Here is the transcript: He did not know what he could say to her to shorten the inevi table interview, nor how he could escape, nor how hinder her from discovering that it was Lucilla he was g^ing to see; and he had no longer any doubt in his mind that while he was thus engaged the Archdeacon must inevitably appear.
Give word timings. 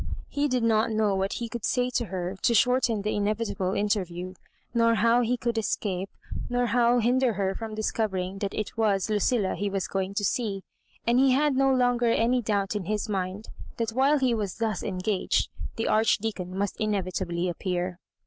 He 0.29 0.47
did 0.47 0.63
not 0.63 0.89
know 0.89 1.13
what 1.13 1.33
he 1.33 1.47
could 1.47 1.63
say 1.63 1.91
to 1.91 2.05
her 2.05 2.35
to 2.41 2.55
shorten 2.55 3.03
the 3.03 3.11
inevi 3.11 3.49
table 3.49 3.73
interview, 3.75 4.33
nor 4.73 4.95
how 4.95 5.21
he 5.21 5.37
could 5.37 5.59
escape, 5.59 6.09
nor 6.49 6.65
how 6.65 6.97
hinder 6.97 7.33
her 7.33 7.53
from 7.53 7.75
discovering 7.75 8.39
that 8.39 8.55
it 8.55 8.75
was 8.75 9.11
Lucilla 9.11 9.53
he 9.53 9.69
was 9.69 9.87
g^ing 9.87 10.15
to 10.15 10.23
see; 10.25 10.63
and 11.05 11.19
he 11.19 11.33
had 11.33 11.55
no 11.55 11.71
longer 11.71 12.07
any 12.07 12.41
doubt 12.41 12.75
in 12.75 12.85
his 12.85 13.07
mind 13.07 13.49
that 13.77 13.91
while 13.91 14.17
he 14.17 14.33
was 14.33 14.57
thus 14.57 14.81
engaged 14.81 15.49
the 15.75 15.87
Archdeacon 15.87 16.57
must 16.57 16.77
inevitably 16.77 17.47
appear. 17.47 17.99